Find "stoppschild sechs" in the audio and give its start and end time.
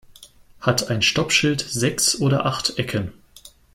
1.03-2.19